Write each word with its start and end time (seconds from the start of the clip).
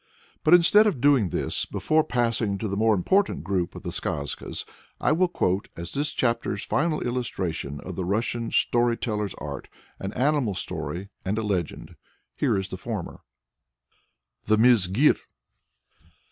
But 0.43 0.55
instead 0.55 0.87
of 0.87 0.99
doing 0.99 1.29
this, 1.29 1.63
before 1.65 2.03
passing 2.03 2.53
on 2.53 2.57
to 2.57 2.67
the 2.67 2.75
more 2.75 2.95
important 2.95 3.43
groups 3.43 3.75
of 3.75 3.83
the 3.83 3.91
Skazkas, 3.91 4.65
I 4.99 5.11
will 5.11 5.27
quote, 5.27 5.67
as 5.77 5.93
this 5.93 6.13
chapter's 6.13 6.65
final 6.65 7.01
illustrations 7.01 7.81
of 7.81 7.95
the 7.95 8.03
Russian 8.03 8.49
story 8.49 8.97
teller's 8.97 9.35
art, 9.35 9.67
an 9.99 10.11
"animal 10.13 10.55
story" 10.55 11.09
and 11.23 11.37
a 11.37 11.43
"legend." 11.43 11.95
Here 12.35 12.57
is 12.57 12.69
the 12.69 12.77
former: 12.77 13.21
THE 14.47 14.57
MIZGIR. 14.57 15.17